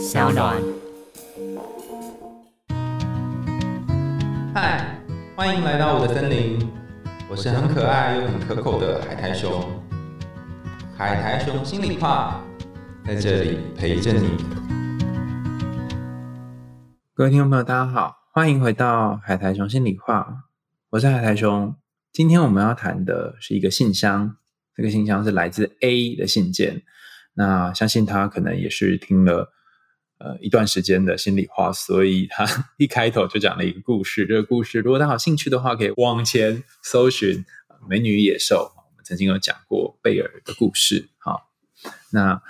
[0.00, 0.56] 小暖。
[4.54, 4.98] 嗨，
[5.36, 6.58] 欢迎来到我的森林，
[7.28, 9.62] 我是很可爱又很可口的海苔熊。
[10.96, 12.42] 海苔熊心里话，
[13.04, 14.30] 在这里陪着你。
[17.12, 20.44] 各位听众朋友，大家好，欢迎回到海苔熊心里话，
[20.88, 21.76] 我是海苔熊。
[22.10, 24.36] 今天我们要谈的是一个信箱，
[24.74, 26.84] 这个信箱是来自 A 的信件。
[27.34, 29.52] 那相信他可能也是听了
[30.20, 32.46] 呃一段时间的心里话，所以他
[32.78, 34.26] 一开头就讲了一个故事。
[34.26, 37.38] 这个故事如果大家有兴趣的话，可以往前搜寻
[37.88, 41.08] 《美女与野兽》，我们曾经有讲过贝尔的故事。
[41.18, 41.50] 好，
[42.12, 42.40] 那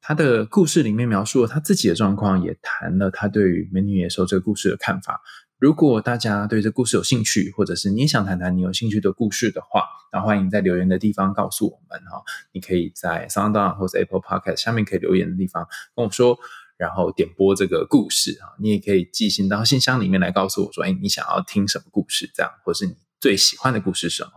[0.00, 5.20] 他的故事里面描述了他自己的状况，也谈了他对于《美女与野兽》这个故事的看法。
[5.58, 12.20] 如果大家对这故事有兴趣，或者是你也想谈谈你有兴趣的故事的话，那欢迎在留言的地方告诉我们哈。
[12.50, 16.36] 你可以在 SoundOn 或者 Apple Podcast 下面可以留言的地方跟我说，
[16.82, 18.58] 然后点播这个故事啊。
[18.58, 24.30] 你也可以寄信到信箱里面来告诉我说，哎，你想要听什么故事这样，或是你最喜欢的故事什么？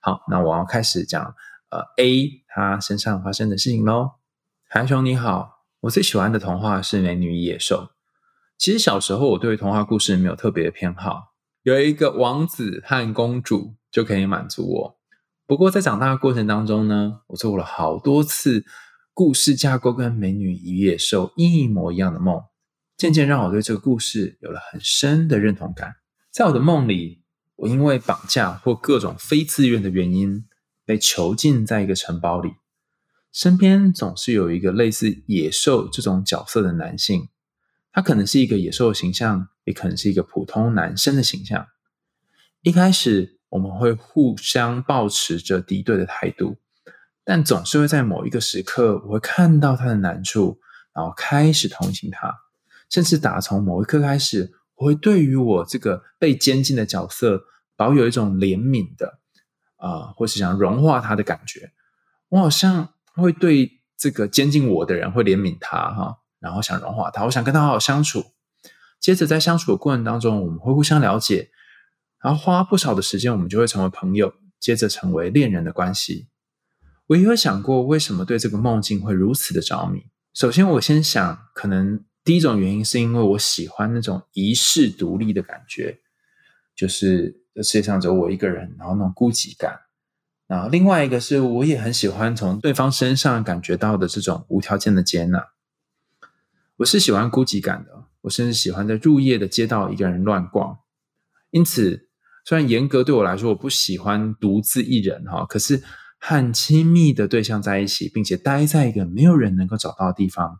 [0.00, 1.22] 好，那我要开始讲
[1.70, 4.10] 呃 A 他身上发生的事情喽。
[4.68, 7.76] 韩雄你好，我最喜欢的童话是《美女与野兽》。
[8.58, 14.96] 其实小时候我对童话故事没有特别的偏好，有一个王子和公主就可以满足我。
[15.46, 18.64] 不过在长大的过程当中呢，我做了好多次
[19.16, 22.38] 故事架构跟美女与野兽一模一样的梦，
[22.98, 25.94] 渐渐让我对这个故事有了很深的认同感。
[26.30, 27.22] 在我的梦里，
[27.54, 30.44] 我因为绑架或各种非自愿的原因
[30.84, 32.50] 被囚禁在一个城堡里，
[33.32, 37.30] 身边总是有一个类似野兽这种角色的男性。
[37.92, 41.66] 他可能是一个野兽的形象，也可能是一个普通男生的形象。
[42.60, 46.58] 一开始我们会互相保持着敌对的态度，
[47.26, 50.60] 但总是会在某一个时刻，我会看到他的难处，
[50.94, 52.32] 然后开始同情他，
[52.88, 57.42] 甚至打从某一刻开始，我会对于我这个被监禁的角色
[57.74, 59.18] 保有一种怜悯的
[59.78, 61.72] 啊，或是想融化他的感觉。
[62.28, 66.18] 我好像会对这个监禁我的人会怜悯他，哈。
[66.38, 68.22] 然后想融化他，我想跟他好好相处。
[69.00, 71.50] 接着在相处的过程当中，我们会互相了解，
[72.22, 76.28] 然后花不少的时间，我们就会成为朋友，接着成为恋人的关系。
[77.08, 80.06] 我也有想过，为什么对这个梦境会如此的着迷？
[80.34, 86.00] 首先，我先想，可能第一种原因是因为我喜欢那种遗世独立的感觉，
[86.74, 89.80] 就是这世界上只有我一个人，然后那种孤寂感。
[90.48, 95.44] 然后另外一个是，我也很喜欢从对方身上感觉到的这种无条件的接纳。
[96.76, 100.78] 我是喜欢孤寂感的，我甚至喜欢在入夜的街道一个人乱逛。
[101.50, 102.10] 因此，
[102.44, 105.82] 虽然严格对我来说，我不喜欢独自一人哈，可是
[106.26, 110.58] 和亲密的对象在一起，并且待在一个没有人能够找到的地方，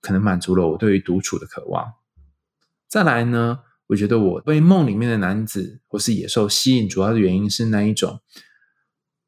[0.00, 1.94] 可能满足了我对于独处的渴望。
[2.86, 8.20] 再来呢，我觉得我被梦里面的男子或是野兽吸引，主要的原因是那一种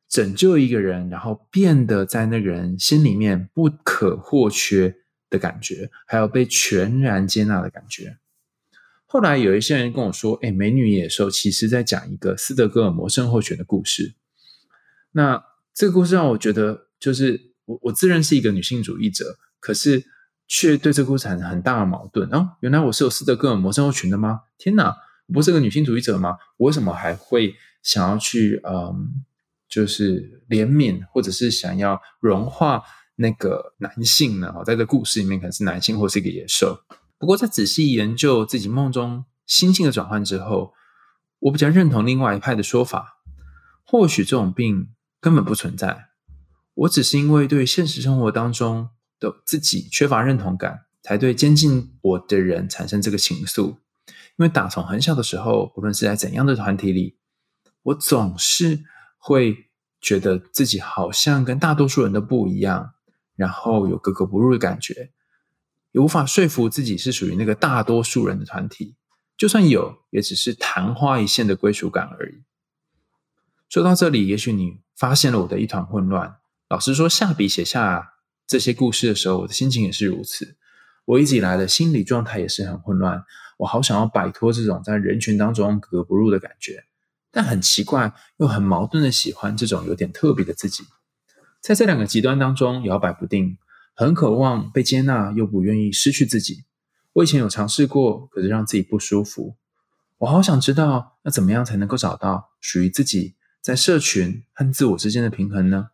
[0.09, 4.97] 拯救一个人，然后变得在那个人心里面不可或缺。
[5.33, 8.19] 的感觉，还有被全然接纳的感觉。
[9.07, 14.15] 后来有一些人跟我说：“哎，美女野兽其实在讲一个斯德哥尔摩症候群的故事。”
[15.13, 15.43] 那
[15.75, 20.05] 这个故事让我觉得，就是我我自认是一个女性主义者，可是
[20.47, 22.29] 却对这个故事产生很大的矛盾。
[22.31, 24.41] 哦，原来我是有斯德哥尔摩症候群的吗？
[24.59, 24.95] 天哪，
[25.27, 26.37] 我不是个女性主义者吗？
[26.57, 29.25] 我为什么还会想要去嗯，
[29.69, 32.83] 就是怜悯，或者是想要融化？
[33.17, 34.51] 那个男性呢？
[34.65, 36.81] 在这故事里面可能是男性，或是一个野兽。
[37.19, 40.73] 不过在仔细研究自己梦中心性的转换之后，
[41.39, 43.19] 我比较认同另外一派的说法：
[43.85, 44.89] 或许这种病
[45.23, 46.09] 根本不存在，
[46.75, 48.91] 我只是因为对现实生活当中
[49.21, 53.77] 的自己缺乏认同感，才对监禁我的人产生这个情愫。
[54.09, 57.17] 因为打从很小的时候，不论是在怎样的团体里，
[57.85, 58.83] 我总是
[59.17, 62.95] 会觉得自己好像跟大多数人都不一样。
[63.37, 65.13] 然后有格格不入的感觉，
[65.93, 68.97] 也无法说服自己是属于那个大多数人的团体。
[69.37, 72.43] 就算有，也只是昙花一现的归属感而已。
[73.73, 76.37] 说到这里，也许你发现了我的一团混乱。
[76.69, 78.13] 老实说，下笔写下
[78.47, 80.59] 这些故事的时候，我的心情也是如此。
[81.07, 83.25] 我一直以来的心理状态也是很混乱。
[83.57, 86.85] 我好想要摆脱这种在人群当中格格不入的感觉，
[87.31, 90.85] 但很奇怪，又很矛盾的喜欢这种有点特别的自己。
[91.63, 93.57] 在这两个极端当中摇摆不定，
[93.95, 96.65] 很渴望被接纳，又不愿意失去自己。
[97.15, 99.57] 我以前有尝试过，可是让自己不舒服。
[100.19, 105.91] 我好想知道，那怎么样才能够找到属于自己在社群和自我之间的平衡呢？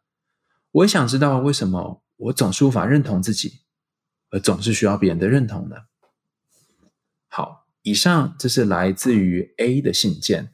[0.73, 3.61] 我也想知道，为什么我总是无法认同自己？
[4.31, 5.77] 而总是需要别人的认同呢？
[7.29, 10.53] 好，以上这是来自于 A 的信件。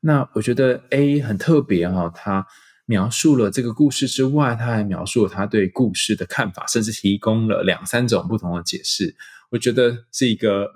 [0.00, 2.46] 那我觉得 A 很特别哈，他
[2.84, 9.16] 描述了这个故事之外，他还描述了他对故事的看法，甚至提供了两三种不同的解释。
[9.50, 10.72] 我觉得是一个，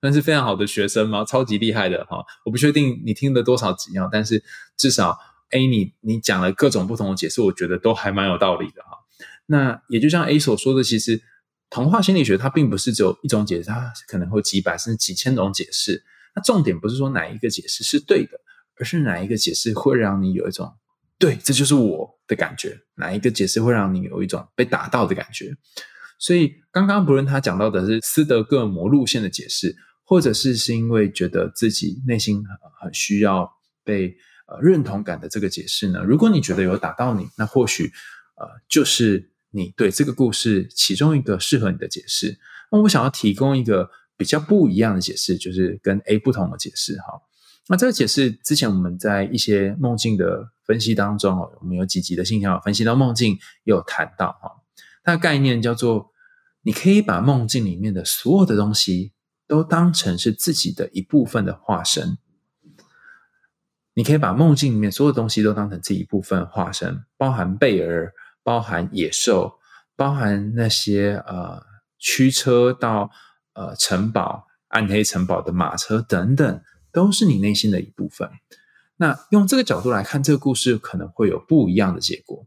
[0.00, 2.24] 算是非常好的学生嘛，超级厉害的哈。
[2.44, 4.42] 我不确定你听了多少集啊，但是
[4.76, 5.18] 至少
[5.50, 8.98] A 你你讲了各种不同的解释，我觉得都还蛮有道理的哈。
[9.46, 11.22] 那也就像 A 所说的，其实
[11.70, 16.04] 童话心理学它并不是只有一种解释，它可能会几百甚至几千种解释。
[16.34, 18.40] 那重点不是说哪一个解释是对的。
[18.80, 20.72] 而是哪一个解释会让你有一种
[21.18, 22.78] 对，这就是我的感觉？
[22.94, 25.52] 哪一个解释会让你有一种被打到的感觉？
[26.16, 29.74] 所以刚刚不论他讲到的是斯德哥尔摩路线的解释，
[30.08, 32.42] 或者是是因为觉得自己内心
[32.80, 33.46] 很需要
[33.84, 34.16] 被
[34.46, 36.02] 呃认同感的这个解释呢？
[36.02, 37.92] 如果你觉得有打到你，那或许
[38.36, 42.38] 呃就是你对这个故事其中一个适合你的解释。
[42.72, 47.20] 那我想要提供一个比较不一样的解释，就是跟 A 不同的解释哈。
[47.68, 53.34] 那这个解释之前我们在一些梦境的分析当中哦，我们有几集的信条分析到梦境，
[53.64, 54.52] 也有谈到哈，
[55.04, 56.12] 它的概念叫做，
[56.62, 59.12] 你可以把梦境里面的所有的东西
[59.48, 62.18] 都当成是自己的一部分的化身，
[63.94, 68.12] 你可以把梦境里面所有东西都当成自己一部分化身，包含贝儿，
[68.44, 69.58] 包含野兽，
[69.96, 71.60] 包含那些呃
[71.98, 73.10] 驱车到
[73.54, 76.62] 呃城堡暗黑城堡的马车等等。
[76.90, 78.28] 都是你内心的一部分。
[78.96, 82.46] 那用这个角度来看这个故事，可能会有不一样的结果。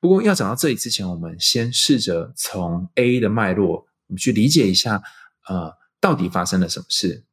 [0.00, 5.02] 不过要讲到这里之前，我们先试着从 A 的脉络，我们去理解一下，
[5.48, 7.24] 呃，到底发生了什么事。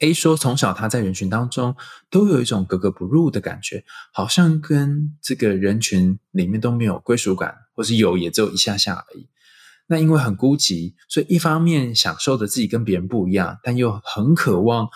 [0.00, 1.76] A 说，从小他在人群当中
[2.10, 9.28] 都有一种格格不入的感觉，好像跟这个人群里面都没有归属感，或是有也只有一下下而已。
[9.86, 14.88] 那因为很孤寂，所以一方面享受着自己跟别人不一样，但又很渴望。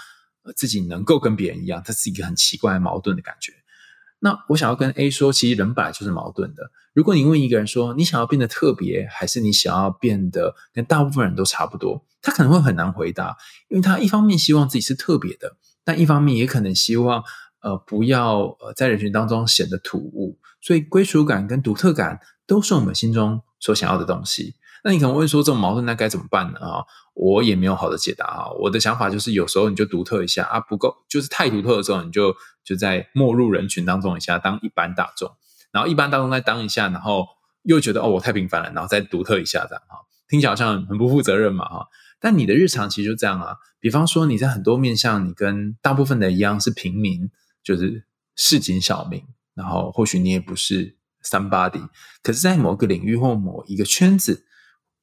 [0.56, 3.52] 自己能够跟别人一样，这是一个很奇怪、矛盾的感觉。
[4.20, 6.70] 那我想要跟 A 说，其实人本来就是矛盾的。
[6.92, 13.36] 如果你问一个人说，你想要变得特别，还是你想要变得跟大部分人都差不多，他可能会很难回答，
[13.68, 17.22] 因为他一方面希望自己是特别的，但一方面也可能希望
[17.60, 20.38] 呃不要呃在人群当中显得突兀。
[20.60, 24.56] 所以归属感跟独特感都是我们心中所想要的东西。
[24.84, 26.60] 那你可能会说，这种矛盾那该怎么办呢？
[26.60, 26.84] 啊？
[27.14, 28.50] 我也没有好的解答啊！
[28.60, 32.32] 我的想法就是，有时候你就独特一下啊，不够就是太独特的时候，你就
[32.62, 35.28] 就在没入人群当中一下，当一般大众，
[35.72, 37.26] 然后一般大众再当一下，然后
[37.64, 39.98] 又觉得哦，我太平凡了，然后再独特一下这样哈，
[40.28, 41.88] 听起来好像很不负责任嘛哈。
[42.20, 47.28] 但你的日常其实就这样啊，比方说你在很多面向，你跟大部分的一样是平民，
[47.64, 48.04] 就是
[48.36, 49.24] 市井小民，
[49.54, 51.88] 然后或许你也不是 somebody，
[52.22, 54.44] 可是，在某个领域或某一个圈子。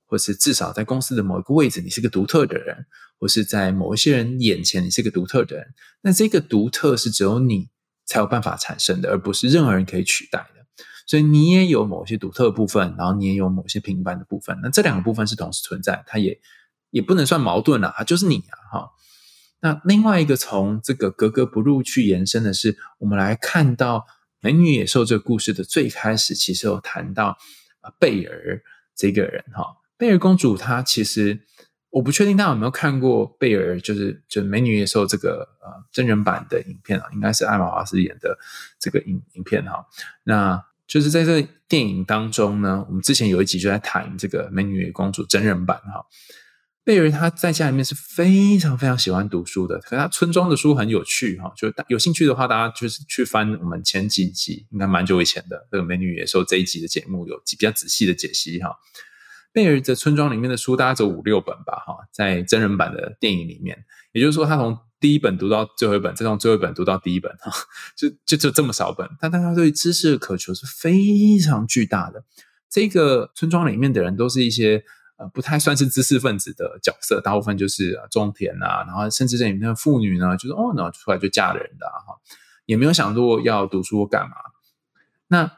[0.05, 2.75] 或是至少在公司的某一个位置，你是个独特的人；
[3.19, 5.67] 或是在某一些人眼前，你是个独特的人。
[6.01, 7.69] 那这个独特是只有你
[8.05, 10.65] 才有办法产生的，而不是任何人可以取代的。
[11.07, 14.59] 所以你也有某些独特的部分，然后你也有某些平凡的部分。
[14.63, 16.39] 那这两个部分是同时存在，它也
[16.89, 18.57] 也不能算矛盾了，它就是你啊！
[18.71, 18.89] 哈。
[19.61, 23.99] 那另外一个从这个格格不入去延伸的是，我们来看到
[24.39, 27.37] 《美女野兽》这个故事的最开始，其实有谈到
[27.99, 28.61] 贝尔
[28.95, 29.77] 这个人哈。
[29.97, 31.39] 贝尔公主，她其实
[31.89, 38.37] 我不确定大家有没有看过贝尔，就是就美女野兽这个呃真人版的影片啊，应该是艾玛华斯演的
[38.79, 39.85] 这个影影片哈。
[40.23, 46.05] 那就是在这电影当中呢，我们之前有一集就在谈这个美女公主真人版哈。
[46.83, 58.75] 贝尔她在家里面是非常非常喜欢读书的，可她村庄的书很有趣哈，就有兴趣的话，大家就是去翻我们前几集，应该蛮久以前的这个美女野兽这一集的节目，有比较仔细的解析哈。
[59.55, 67.49] 贝尔的村庄里面的书大概只有五六本吧，哈，在真人版的电影里面，也就是说，他从第一本读到最后一本，再从最后一本读到第一本，哈，
[67.95, 72.25] 就就就这么少本，但他对知识的渴求是非常巨大的。
[72.69, 74.83] 这个村庄里面的人都是一些
[75.15, 82.19] 呃不太算是知识分子的角色，大部分就是种田啊，然后甚至这里面的妇女呢，就是哦，然后出来就嫁人的哈，
[82.65, 84.35] 也没有想过要读书干嘛。
[85.29, 85.49] 那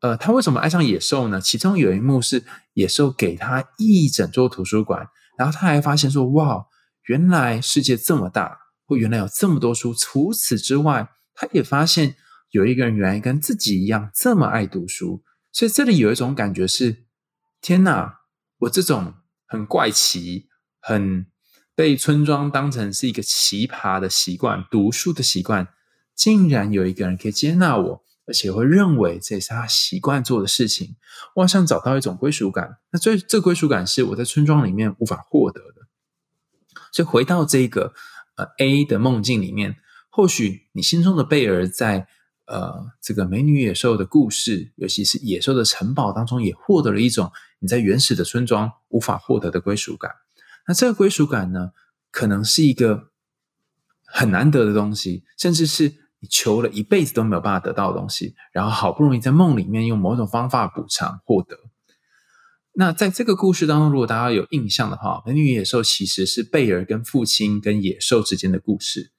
[0.00, 1.40] 呃，他为什么爱上野兽呢？
[1.40, 2.44] 其中有一幕是
[2.76, 6.66] 野兽给他一整座图书馆，然后他还发现说：“哇，
[7.06, 12.16] 原来世界这么大，或原来有这么多书。”除此之外，他也发现
[12.50, 15.22] 有一个人原来跟自己一样这么爱读书。
[15.52, 17.06] 所以这里有一种感觉是：
[17.62, 18.20] 天哪，
[18.58, 19.14] 我这种
[19.46, 21.26] 很怪奇、很
[21.74, 25.66] 被村庄当成是一个奇葩的习惯——读书的习惯，
[26.14, 28.05] 竟然有一个人可以接纳我。
[28.26, 30.96] 而且会认为这也是他习惯做的事情。
[31.34, 35.86] 我好像找到一种归属感，那这这归属感是我在村庄里面无法获得的。
[36.92, 37.94] 所以回到这个
[38.36, 39.76] 呃 A 的梦境里面，
[40.10, 42.08] 或许你心中的贝尔在
[42.46, 50.10] 呃这个美女野兽的故事，尤其是野兽的城堡当中，也获得了一种你在原始的村庄无法获得的归属感。
[50.66, 51.72] 那这个归属感呢，
[52.10, 53.10] 可能是一个
[54.04, 61.58] 很难得的东西，甚至是你求了一辈子都没有办法得到的东西，然后好不容易在梦里面用某种方法补偿获得。
[62.72, 69.12] 那在这个故事当中，如果大家有印象的话，《美女野兽》其实是贝尔跟父亲跟野兽之间的故事。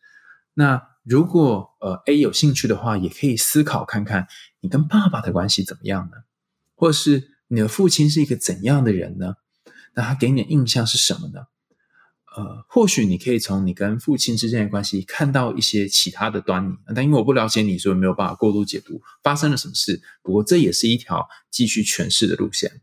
[0.53, 4.27] 那如果呃 A 有兴趣的话，也可以思考看看
[4.59, 6.17] 你跟爸爸的关系怎么样呢？
[6.75, 9.35] 或是你的父亲是一个怎样的人呢？
[9.95, 11.47] 那他给你的印象是什么呢？
[12.37, 16.75] 呃，或许你可以从你跟父亲之间的关系看到一些其他的端倪。
[16.93, 19.99] 但因为我不了解你，所以没有办法过度解读发生了什么事。
[20.21, 22.79] 不过这也是一条继续诠释的路线。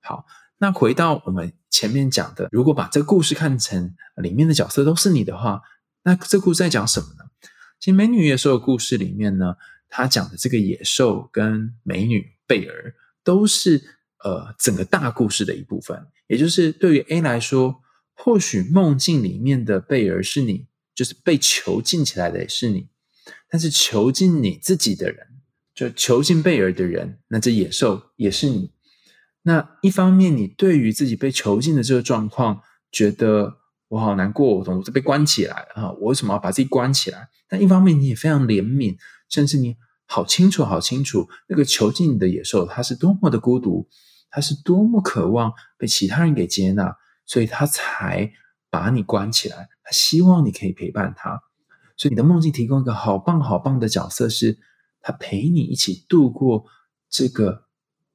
[0.00, 0.26] 好，
[0.58, 5.62] 那回到我们前面讲的，如果把这个故事看成里面的角色都是你的话，
[6.02, 7.30] 那这故事在讲什么呢？
[7.78, 9.54] 其实《美女野兽》的故事里面呢，
[9.88, 13.80] 它讲的这个野兽跟美女贝尔都是
[14.24, 16.04] 呃整个大故事的一部分。
[16.26, 17.80] 也就是对于 A 来说，
[18.20, 22.88] 或许梦境里面的贝尔是你，就是被囚禁起来的也是你，
[23.48, 25.26] 但是囚禁你自己的人，
[25.72, 28.72] 就囚禁贝尔的人，那这野兽也是你。
[29.42, 32.60] 那一方面，你对于自己被囚禁的这个状况，
[32.90, 37.28] 觉得我好难过，我总是被关起来啊，我为什么要把自己关起来？
[37.48, 38.96] 但一方面，你也非常怜悯，
[39.30, 43.88] 甚至你好清楚、好清楚，那个囚禁你的野兽，它是多么的孤独，
[44.28, 46.94] 它是多么渴望被其他人给接纳，
[47.28, 48.32] 所以他才
[48.68, 49.68] 把你关起来。
[49.84, 51.40] 他希望你可以陪伴他，
[51.96, 54.58] 所以你的梦境提供一个好棒、好棒的角色，是
[55.00, 56.64] 他陪你一起度过
[57.08, 57.66] 这个。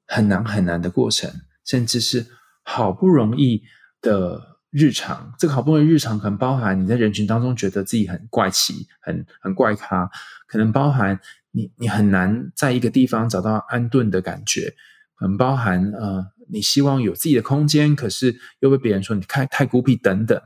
[0.05, 1.31] 很难很难的过程，
[1.65, 2.27] 甚至是
[2.61, 3.63] 好不容易
[4.01, 5.33] 的日常。
[5.39, 10.11] 这个好不容易日常，可能包含你在人群当中觉得自己很怪奇、很很怪咖，
[10.45, 11.17] 可能包含
[11.51, 14.75] 你你很难在一个地方找到安顿的感觉，
[15.15, 20.41] 很包含呃，你希望有自己的空间，可是又被别人说你太太孤僻等等。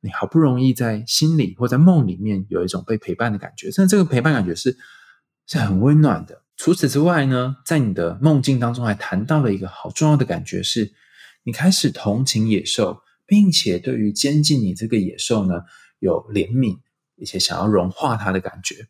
[0.00, 4.76] 你好不容易在心里或在梦里面有一种被陪伴的感觉，甚至这个陪伴感觉是
[5.46, 6.42] 是很温暖的。
[6.56, 10.92] 除此之外呢，在你的梦境当中还谈到了一个好重要的感觉，是
[11.42, 15.62] 你开始同情野兽，并且对于监禁你这个野兽呢
[16.00, 16.78] 有怜悯，
[17.18, 18.86] 而且想要融化它的感觉。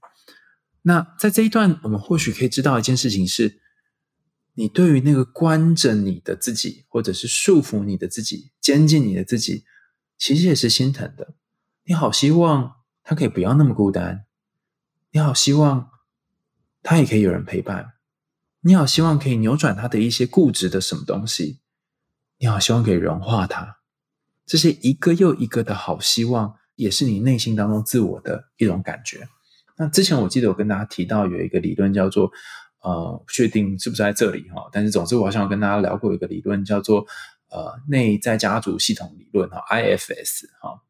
[0.82, 3.60] 那在这一段，我们或许可以知道一件事情是：
[4.54, 9.64] 你对于那个关着你的自己，或者是束缚你的自己、监禁你的自己，
[10.16, 11.34] 其实也是心疼的。
[11.84, 14.24] 你好希望他可以不要那么孤单，
[15.10, 15.90] 你好希望。
[16.86, 17.94] 他也可以有人陪伴，
[18.60, 21.60] 你好，希望可以扭转他的一些固执的什么东西，
[22.36, 23.78] 你好，希望可以融化他，
[24.44, 29.26] 这些一个又一个的好希望，也是你内心当中自我的一种感觉。
[29.78, 32.30] 那之前我记得我跟大家提到有一个理论叫做，
[32.84, 37.06] 呃，不确定是不是在这里哈，但是总之我好像跟大家聊过一个理论叫做，
[37.48, 40.82] 呃，内在家族系统理论哈，IFS 哈。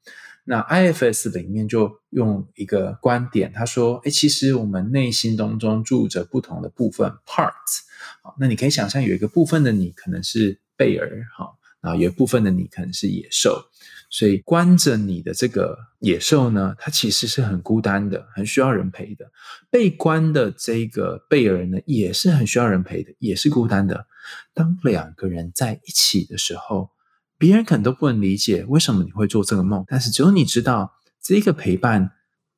[0.46, 7.80] 那 IFS 里面就用一个观点，他说：“哎，其实我们内心当中住着不同的部分 parts。
[8.22, 13.70] 好，那你可以想象有一个部分的你可能是贝尔，哈，啊，有一部分的你可能是野兽。
[14.14, 19.24] 所以关着你的这个野兽呢，它其实是很孤单的，很需要人陪的。
[19.70, 24.06] 被关的这个贝尔呢，也是很需要人陪的，也是孤单的。
[24.52, 26.90] 当两个人在一起的时候。”
[27.36, 32.12] 别人可能都不能理解为什么你会做这个梦，但是只有你知道，这个陪伴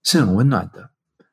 [0.05, 0.91] 是很温暖的，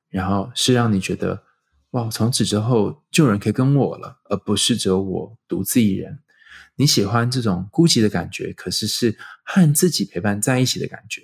[0.09, 1.43] 然后是让你觉得
[1.91, 6.19] 哇，从此之后就有人可以跟我了，而不是只有我独自一人。
[6.75, 11.21] 你喜欢这种孤寂的感觉，可是是和自己陪伴在一起的感觉。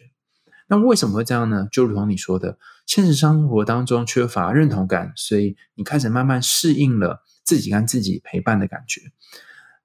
[0.68, 1.68] 那为什么会这样呢？
[1.72, 9.02] 就如同你说的，现实生活当中缺乏认同感，所以你开始慢慢适应了自己跟自己陪伴的感觉。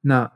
[0.00, 0.32] 那。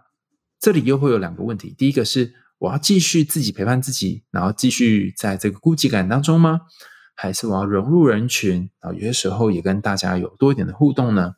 [0.61, 6.63] 这里又会有两个问题：第一个是我要继续自己陪伴自己，然后继续在这个孤寂感当中吗？
[7.15, 11.37] 还是我要融入人群，然后有些时候也跟大家有多一点的互动呢？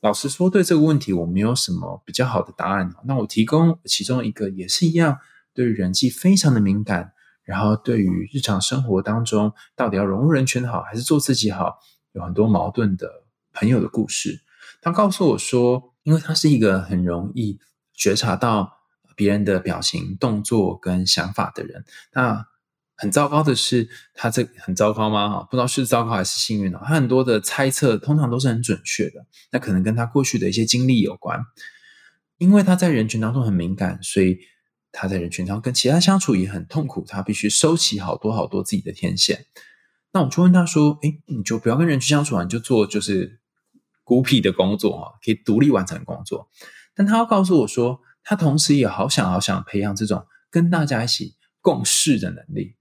[0.00, 2.94] 老实说，对这个问题我没有什么比较好的答案。
[3.04, 5.18] 那我提供其中一个，也是一样，
[5.54, 7.12] 对于人际非常的敏感，
[7.42, 11.78] 然后对于日常生活当中到底要融入人群好，还是做自己好，
[12.12, 14.42] 有很多矛盾的朋友的故事。
[14.80, 17.58] 他告诉我说，因为他是一个很容易。
[18.00, 18.78] 觉察到
[19.16, 22.46] 别人的表情、动作跟想法的人，那
[23.00, 25.28] 很糟糕的是，他这很糟糕吗？
[25.30, 26.80] 哈，不知道是糟糕还是幸运哦。
[26.84, 31.40] 他很多的猜测通常都是很准确的，那可能跟他过去的一些经历有关。
[32.38, 34.38] 因为他在人群当中很敏感，所以
[34.92, 37.04] 他在人群当中跟其他相处也很痛苦。
[37.08, 39.46] 他必须收起好多好多自己的天线。
[40.12, 43.40] 那我就问他说：“诶，你就不要跟人群相处啊，你就做就是
[44.02, 46.48] 孤僻的工作啊，可以独立完成工作。”
[46.96, 52.74] 但他要告诉我说，他同时也好想好想培养这种跟大家一起共事的能力。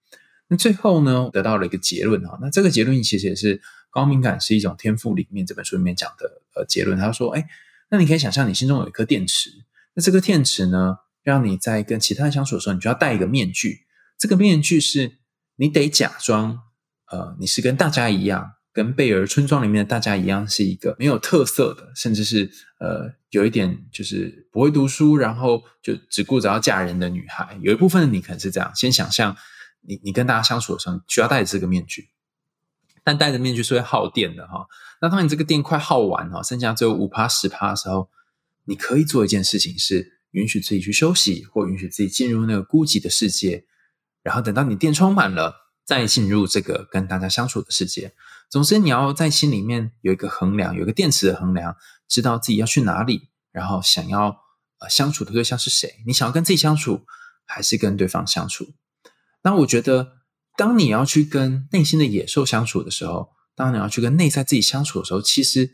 [0.49, 2.37] 那最后呢，得到了一个结论哈。
[2.41, 6.97] 那这个结论其实也是高敏感是一种天赋里面这本书里面讲的呃结论。
[6.97, 7.45] 他说：“哎，
[7.89, 9.49] 那你可以想象你心中有一颗电池，
[9.93, 13.81] 那这个电池呢，让你在跟其他人相处的时候，你就要戴一个面具。
[14.17, 15.17] 这个面具是
[15.57, 16.59] 你得假装，
[17.11, 22.49] 呃，你是跟大家一样，跟贝尔村庄里面的大家一样，是一个没有特色的，甚至是
[22.79, 27.57] 呃有一点就是不会读书，然后就只顾着要嫁人的女孩。
[27.61, 29.35] 有一部分的你可能是这样，先想象。”
[29.87, 32.09] 你你跟大家相处的时候，需要戴着这个面具，
[33.05, 34.67] 但戴着面具是会耗电的哈。
[35.01, 38.09] 那当你这个电快耗完哈，剩下只有五趴十趴的时候，
[38.65, 43.65] 你可以做一件事情，是允许自己去休息，或允许自己进入那个孤寂的世界，
[44.21, 48.13] 然后等到你电充满了，再进入这个跟大家相处的世界。
[48.49, 51.77] 总之，你要在心里面有一个衡量，有一个电池的衡量，
[52.09, 54.41] 知道自己要去哪里，然后想要
[54.79, 56.03] 呃相处的对象是谁。
[56.05, 57.05] 你想要跟自己相处，
[57.45, 58.73] 还是跟对方相处？
[59.47, 60.17] 那我觉得，
[60.57, 65.71] 当你要去跟内心的野兽相处的时候，当你要去跟内在自己相处的时候，其实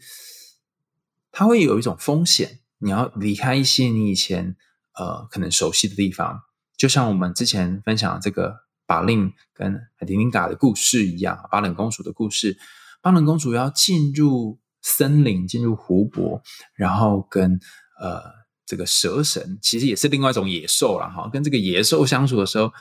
[1.31, 2.59] 它会有一种风险。
[2.77, 4.55] 你要离开一些你以前
[4.93, 6.41] 呃可能熟悉的地方，
[6.77, 12.59] 就像我们之前分享这个巴令跟海迪琳嘎的故事一样，巴冷公主的故事。
[13.01, 16.43] 巴冷公主要进入森林，进入湖泊，
[16.75, 17.59] 然后跟
[17.99, 18.21] 呃
[18.67, 21.27] 这个蛇神，其实也是另外一种野兽了哈。
[21.33, 22.71] 跟这个野兽相处的时候。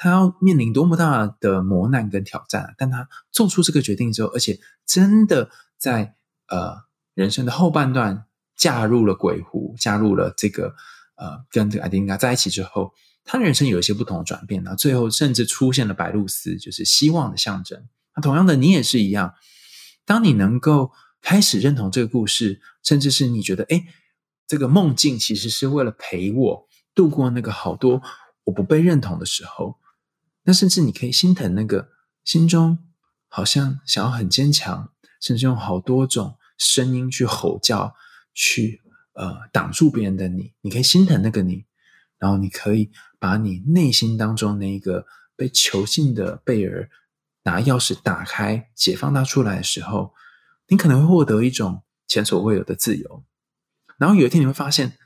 [0.00, 6.14] 他要面临多么大的磨难跟挑战，但他做出这个决定之后，而且真的在
[6.46, 6.76] 呃
[7.14, 8.26] 人生的后半段
[8.56, 10.76] 嫁入了鬼狐，加入了这个
[11.16, 12.92] 呃跟这个艾丁嘎在一起之后，
[13.24, 14.62] 他人生有一些不同的转变。
[14.62, 17.88] 然后最后甚至出现了白露丝，就是希望的象征。
[18.14, 19.34] 那同样的，你也是一样，
[20.06, 23.84] 当你能够开始认同这个故事，甚至是你觉得哎，
[24.46, 28.00] 这个梦境其实是为了陪我度过那个好多
[28.44, 29.76] 我不被认同的时候。
[30.48, 31.90] 那甚至你可以心疼那个
[32.24, 32.78] 心中
[33.28, 37.94] 好像想要很坚强，甚至用好多种声音去吼叫，
[38.32, 38.80] 去
[39.12, 40.54] 呃挡住别人的你。
[40.62, 41.66] 你可以心疼那个你，
[42.16, 45.04] 然后你可以把你内心当中那一个
[45.36, 46.88] 被囚禁的贝尔
[47.42, 50.14] 拿钥匙打开，解放他出来的时候，
[50.68, 53.22] 你可能会获得一种前所未有的自由。
[53.98, 54.96] 然后有一天你会发现，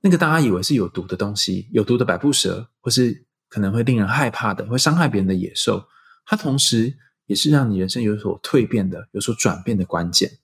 [0.00, 3.23] 那个大家以为是有毒的东西，有毒的百步蛇，或是。
[3.54, 5.86] 可能会令人害怕的，会伤害别人的野兽，
[6.26, 10.38] 它同时也是让你人生有所蜕变的、有所转变的关键。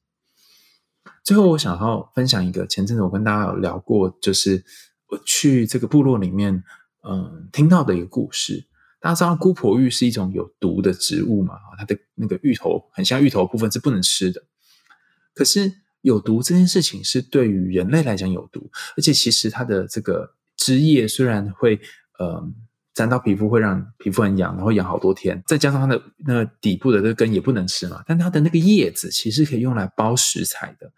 [1.24, 4.64] 最后，我想要分享一个前阵子我跟大家有聊过，就是
[5.08, 6.62] 我去这个部落里面，
[7.02, 8.68] 嗯，听到的一个故事。
[9.00, 11.56] 大家知道姑婆芋是一种有毒的植物嘛？
[11.76, 14.40] 它的那个芋头很像芋头部分是不能吃的。
[15.34, 21.80] 可是有毒这件事情是对于人类来讲有毒，而且其实它的这个枝叶虽然会，
[22.20, 22.54] 嗯。
[23.00, 25.42] 沾到皮肤会让皮肤很痒，然后痒好多天。
[25.46, 30.92] 再加上它的那个底部的这个根也不能吃嘛，但它的那个叶子其实可以用来包食材的、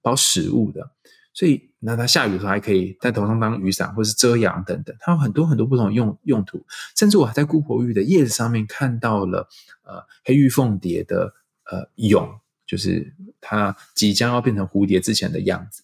[0.00, 0.88] 包食物的。
[1.34, 4.94] 所以那它下雨的时候还可以在头上当雨伞，或是遮阳等等。
[5.00, 6.64] 它有很多很多不同的用用途。
[6.94, 9.48] 甚至我还在姑婆芋的叶子上面看到了
[9.82, 11.34] 呃黑玉凤蝶的
[11.68, 15.82] 呃蛹，就是它即将要变成蝴蝶之前的样子。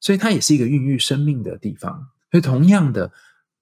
[0.00, 2.08] 所以它也是一个孕育生命的地方。
[2.32, 3.12] 所以同样的。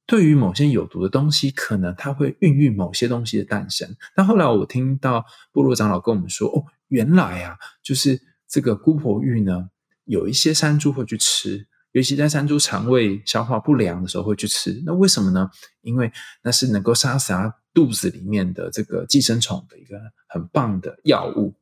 [0.07, 3.97] 对于某些有毒的东西，可能它会孕育某些东西的诞生。
[4.15, 9.71] 但后来我听到部落长老跟我们说：“哦，原来啊，就是这个姑婆芋呢，
[10.05, 14.83] 有一些山猪会去吃，尤其在山猪肠胃消化不良的时候会去吃。
[14.85, 15.51] 那为什么呢？
[15.81, 16.13] 因为
[16.43, 21.55] 那是能够杀死它肚子里面的这个寄生虫的一个很棒的药物。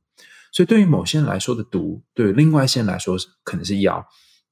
[0.51, 4.05] 所以对于某些人来说的毒，对于另外一些人来说可能是药。”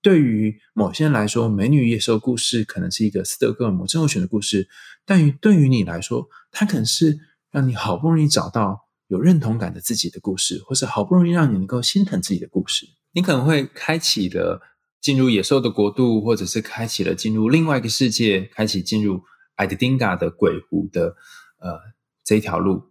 [0.02, 4.68] 对于某些人来说，《美女野兽》故事可能是一个斯德哥尔摩症候群的故事，
[5.04, 7.18] 但于对于你来说，它可能是
[7.50, 12.86] 让你好不容易找到有认同感的自己的故事，或是好不容易让你能够心疼自己的故事。
[13.12, 14.62] 你可能会开启了
[15.02, 19.22] 进入野兽的国度，或者是开启了进入另外一个世界，开启进入
[19.56, 21.14] 艾德丁嘎的鬼湖的
[21.58, 21.78] 呃
[22.24, 22.90] 这一条路。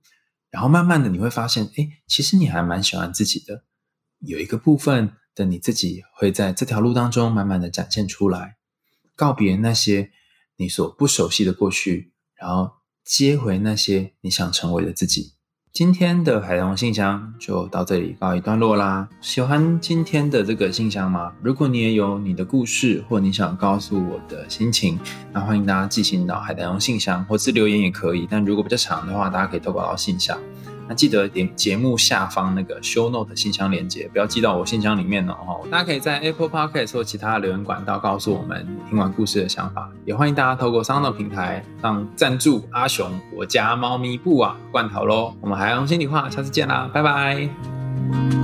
[0.52, 3.63] 然后慢慢的你会发现，哎，其实你还蛮喜欢自己的，
[4.19, 5.13] 有一个部分。
[5.35, 8.57] 的你自己会在这条路当中慢慢的展现出来，
[9.15, 10.11] 告别那些
[10.57, 12.71] 你所不熟悉的过去，然后
[13.03, 15.33] 接回那些你想成为的自己。
[15.71, 19.07] 今天的海龙信箱就到这里告一段落啦。
[19.21, 21.31] 喜欢今天的这个信箱吗？
[21.43, 24.99] 如果你也有你的故事，或你想告诉我的心情，
[25.31, 28.27] 那欢迎大家寄信到海龙信箱，或是留言也可以。
[28.29, 30.37] 但如果比较长的话，大家可以投稿到信箱。
[30.89, 35.62] 那记得点节目下方那个 show note 信箱连接，不要寄到我信箱里面哦。
[35.69, 45.36] 大家可以在 Apple Podcast 或其他留言管道告诉我们听完故事的想法，也欢迎大家透过 Sound 平台让赞助阿雄我家猫咪布瓦罐头喽。
[45.39, 48.38] 我们海洋心里话，下次见啦，拜拜。